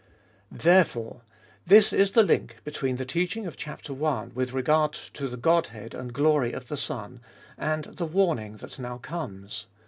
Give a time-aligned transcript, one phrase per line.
[0.51, 1.21] 68 tTbc Iboltest of Hit Therefore,
[1.67, 3.81] this is the link between the teaching of chap.
[3.87, 4.25] i.
[4.33, 7.19] with regard to the Godhead and glory of the Son,
[7.55, 9.67] and the warning that now comes.